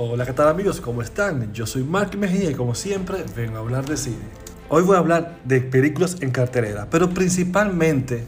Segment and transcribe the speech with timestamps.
[0.00, 0.80] Hola, ¿qué tal amigos?
[0.80, 1.52] ¿Cómo están?
[1.52, 4.28] Yo soy Mark Mejía y como siempre vengo a hablar de cine.
[4.68, 8.24] Hoy voy a hablar de películas en cartelera, pero principalmente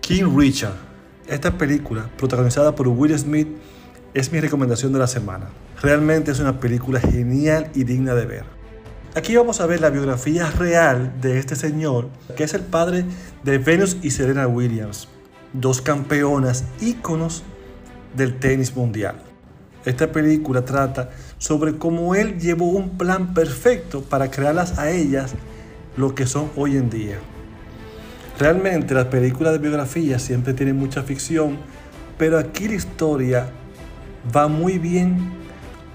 [0.00, 0.76] King Richard.
[1.26, 3.48] Esta película, protagonizada por Will Smith,
[4.14, 5.48] es mi recomendación de la semana.
[5.82, 8.44] Realmente es una película genial y digna de ver.
[9.16, 13.04] Aquí vamos a ver la biografía real de este señor, que es el padre
[13.42, 15.08] de Venus y Serena Williams,
[15.54, 17.42] dos campeonas íconos
[18.14, 19.24] del tenis mundial.
[19.84, 25.34] Esta película trata sobre cómo él llevó un plan perfecto para crearlas a ellas
[25.96, 27.18] lo que son hoy en día.
[28.38, 31.58] Realmente las películas de biografía siempre tienen mucha ficción,
[32.18, 33.50] pero aquí la historia
[34.34, 35.18] va muy bien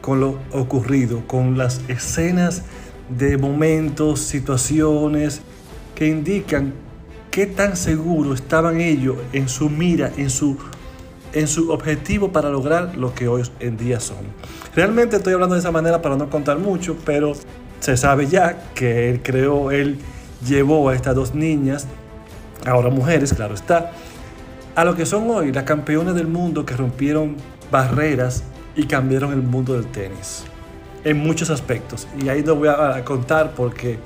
[0.02, 2.64] con lo ocurrido, con las escenas
[3.10, 5.42] de momentos, situaciones
[5.96, 6.74] que indican
[7.32, 10.58] qué tan seguro estaban ellos en su mira, en su,
[11.36, 14.18] en su objetivo para lograr lo que hoy en día son.
[14.76, 17.34] Realmente estoy hablando de esa manera para no contar mucho, pero
[17.80, 20.00] se sabe ya que él creó, él
[20.48, 21.88] llevó a estas dos niñas,
[22.66, 23.92] ahora mujeres, claro está,
[24.76, 27.36] a lo que son hoy las campeonas del mundo que rompieron
[27.70, 28.44] barreras
[28.76, 30.46] y cambiaron el mundo del tenis
[31.04, 32.08] en muchos aspectos.
[32.20, 34.00] Y ahí no voy a contar porque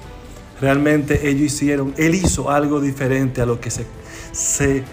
[0.59, 3.85] realmente ellos hicieron, él hizo algo diferente a lo que se,
[4.31, 4.83] se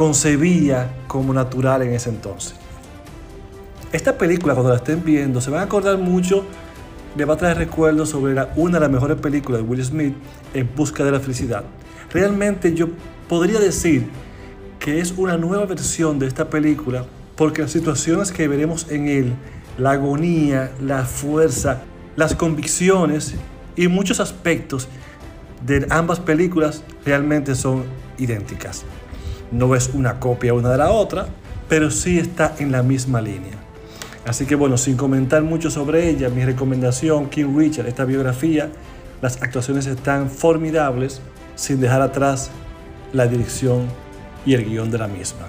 [0.00, 2.54] concebía como natural en ese entonces.
[3.92, 6.42] Esta película, cuando la estén viendo, se van a acordar mucho,
[7.14, 10.14] le va a traer recuerdos sobre una de las mejores películas de Will Smith,
[10.54, 11.64] En Busca de la Felicidad.
[12.14, 12.88] Realmente yo
[13.28, 14.08] podría decir
[14.78, 17.04] que es una nueva versión de esta película
[17.36, 19.34] porque las situaciones que veremos en él,
[19.76, 21.82] la agonía, la fuerza,
[22.16, 23.34] las convicciones
[23.76, 24.88] y muchos aspectos
[25.66, 27.84] de ambas películas realmente son
[28.16, 28.86] idénticas.
[29.52, 31.26] No es una copia una de la otra,
[31.68, 33.54] pero sí está en la misma línea.
[34.26, 38.70] Así que bueno, sin comentar mucho sobre ella, mi recomendación, King Richard, esta biografía,
[39.22, 41.20] las actuaciones están formidables,
[41.56, 42.50] sin dejar atrás
[43.12, 43.86] la dirección
[44.46, 45.46] y el guion de la misma.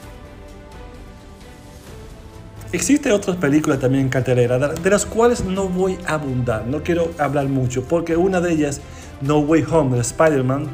[2.71, 7.11] Existen otras películas también en cartelera, de las cuales no voy a abundar, no quiero
[7.17, 8.79] hablar mucho, porque una de ellas,
[9.19, 10.67] No Way Home de Spider-Man,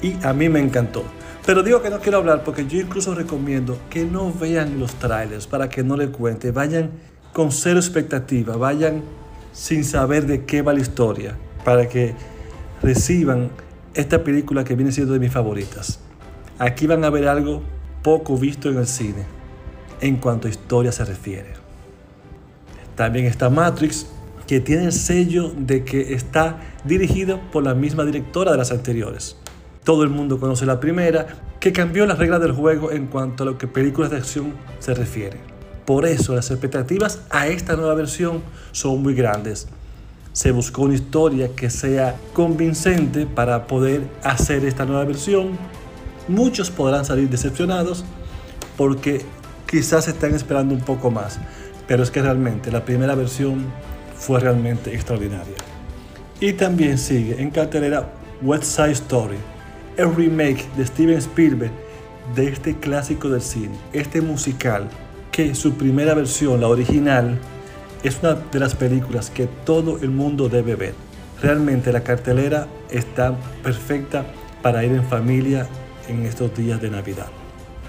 [0.00, 1.04] y a mí me encantó.
[1.50, 5.48] Pero digo que no quiero hablar porque yo incluso recomiendo que no vean los trailers
[5.48, 6.90] para que no le cuente, vayan
[7.32, 9.02] con cero expectativa, vayan
[9.52, 12.14] sin saber de qué va la historia, para que
[12.80, 13.50] reciban
[13.94, 15.98] esta película que viene siendo de mis favoritas.
[16.60, 17.62] Aquí van a ver algo
[18.04, 19.24] poco visto en el cine
[20.00, 21.54] en cuanto a historia se refiere.
[22.94, 24.06] También está Matrix,
[24.46, 29.36] que tiene el sello de que está dirigido por la misma directora de las anteriores.
[29.84, 31.26] Todo el mundo conoce la primera,
[31.58, 34.94] que cambió las reglas del juego en cuanto a lo que películas de acción se
[34.94, 35.38] refiere.
[35.84, 38.42] Por eso las expectativas a esta nueva versión
[38.72, 39.68] son muy grandes.
[40.32, 45.58] Se buscó una historia que sea convincente para poder hacer esta nueva versión.
[46.28, 48.04] Muchos podrán salir decepcionados
[48.76, 49.22] porque
[49.68, 51.38] quizás están esperando un poco más,
[51.88, 53.66] pero es que realmente la primera versión
[54.16, 55.56] fue realmente extraordinaria.
[56.38, 58.12] Y también sigue en cartelera
[58.42, 59.36] West Side Story,
[59.96, 61.72] el remake de Steven Spielberg
[62.34, 64.88] de este clásico del cine, este musical,
[65.32, 67.38] que su primera versión, la original,
[68.02, 70.94] es una de las películas que todo el mundo debe ver.
[71.42, 74.26] Realmente la cartelera está perfecta
[74.62, 75.66] para ir en familia
[76.08, 77.28] en estos días de Navidad.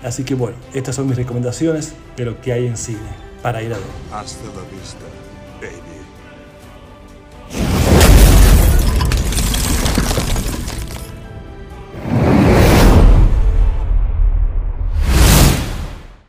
[0.04, 3.00] Así que bueno, estas son mis recomendaciones de lo que hay en cine
[3.42, 3.88] para ir a ver.
[4.12, 5.06] Hasta la vista,
[5.62, 5.91] baby.